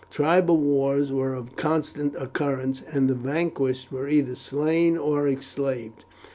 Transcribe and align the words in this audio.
Tribal 0.09 0.57
wars 0.57 1.11
were 1.11 1.35
of 1.35 1.55
constant 1.55 2.15
occurrence, 2.15 2.81
and 2.91 3.07
the 3.07 3.13
vanquished 3.13 3.91
were 3.91 4.09
either 4.09 4.33
slain 4.33 4.97
or 4.97 5.27
enslaved. 5.27 6.05